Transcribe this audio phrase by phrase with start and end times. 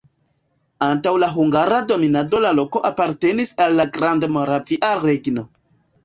[0.85, 5.45] Antaŭ la hungara dominado la loko apartenis al la Grandmoravia Regno.